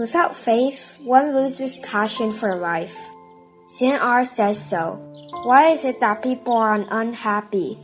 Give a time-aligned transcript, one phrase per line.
[0.00, 2.96] Without faith, one loses passion for life.
[3.82, 4.96] Er says so.
[5.44, 7.78] Why is it that people are unhappy?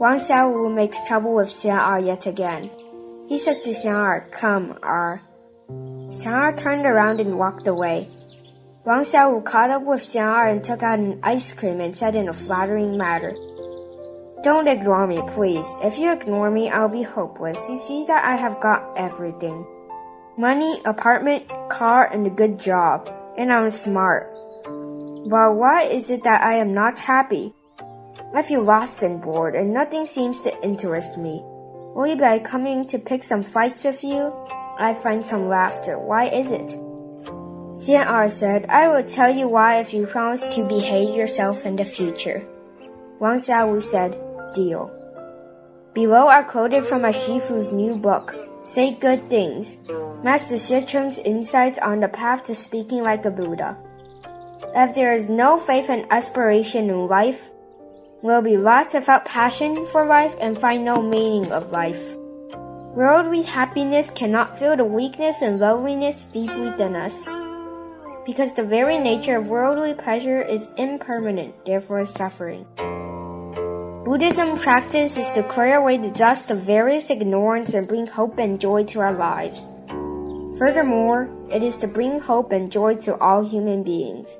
[0.00, 2.70] Wang Xiaowu makes trouble with Er yet again.
[3.28, 4.78] He says to Er, Come.
[6.08, 8.08] Xian Er turned around and walked away.
[8.86, 12.30] Wang Xiaowu caught up with Er and took out an ice cream and said in
[12.30, 13.34] a flattering manner,
[14.42, 15.68] Don't ignore me, please.
[15.84, 17.68] If you ignore me, I'll be hopeless.
[17.68, 19.66] You see that I have got everything
[20.38, 24.32] money, apartment, car, and a good job, and I'm smart.
[25.28, 27.52] But why is it that I am not happy?
[28.32, 31.42] I feel lost and bored, and nothing seems to interest me.
[31.96, 34.32] Only by coming to pick some fights with you,
[34.78, 35.98] I find some laughter.
[35.98, 36.78] Why is it?
[37.88, 41.84] Er said, I will tell you why if you promise to behave yourself in the
[41.84, 42.46] future.
[43.18, 44.16] Wang Xiaowu said,
[44.54, 44.90] Deal.
[45.94, 49.78] Below are quoted from a Shifu's new book, Say Good Things,
[50.22, 53.76] Master Xue Cheng's insights on the path to speaking like a Buddha.
[54.74, 57.40] If there is no faith and aspiration in life,
[58.20, 62.02] we'll be lost without passion for life and find no meaning of life.
[62.98, 67.28] Worldly happiness cannot feel the weakness and loneliness deep within us.
[68.26, 72.66] Because the very nature of worldly pleasure is impermanent, therefore suffering.
[74.04, 78.58] Buddhism practice is to clear away the dust of various ignorance and bring hope and
[78.58, 79.64] joy to our lives.
[80.58, 84.38] Furthermore, it is to bring hope and joy to all human beings.